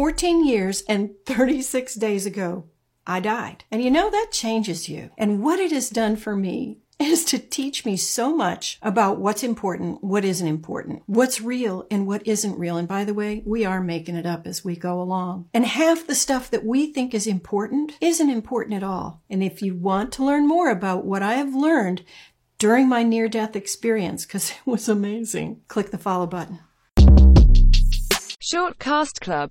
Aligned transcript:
14 0.00 0.46
years 0.46 0.82
and 0.88 1.10
36 1.26 1.94
days 1.96 2.24
ago, 2.24 2.64
I 3.06 3.20
died. 3.20 3.64
And 3.70 3.84
you 3.84 3.90
know, 3.90 4.08
that 4.08 4.28
changes 4.32 4.88
you. 4.88 5.10
And 5.18 5.42
what 5.42 5.58
it 5.58 5.72
has 5.72 5.90
done 5.90 6.16
for 6.16 6.34
me 6.34 6.78
is 6.98 7.22
to 7.26 7.38
teach 7.38 7.84
me 7.84 7.98
so 7.98 8.34
much 8.34 8.78
about 8.80 9.20
what's 9.20 9.42
important, 9.42 10.02
what 10.02 10.24
isn't 10.24 10.48
important, 10.48 11.02
what's 11.04 11.42
real 11.42 11.86
and 11.90 12.06
what 12.06 12.26
isn't 12.26 12.58
real. 12.58 12.78
And 12.78 12.88
by 12.88 13.04
the 13.04 13.12
way, 13.12 13.42
we 13.44 13.66
are 13.66 13.82
making 13.82 14.16
it 14.16 14.24
up 14.24 14.46
as 14.46 14.64
we 14.64 14.74
go 14.74 15.02
along. 15.02 15.50
And 15.52 15.66
half 15.66 16.06
the 16.06 16.14
stuff 16.14 16.50
that 16.50 16.64
we 16.64 16.94
think 16.94 17.12
is 17.12 17.26
important 17.26 17.92
isn't 18.00 18.30
important 18.30 18.76
at 18.76 18.82
all. 18.82 19.22
And 19.28 19.42
if 19.42 19.60
you 19.60 19.74
want 19.74 20.12
to 20.12 20.24
learn 20.24 20.48
more 20.48 20.70
about 20.70 21.04
what 21.04 21.22
I 21.22 21.34
have 21.34 21.54
learned 21.54 22.06
during 22.56 22.88
my 22.88 23.02
near 23.02 23.28
death 23.28 23.54
experience, 23.54 24.24
because 24.24 24.50
it 24.66 24.66
was 24.66 24.88
amazing, 24.88 25.60
click 25.68 25.90
the 25.90 25.98
follow 25.98 26.26
button. 26.26 26.60
Shortcast 28.50 29.20
Club 29.20 29.48